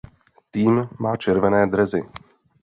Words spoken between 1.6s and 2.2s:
dresy.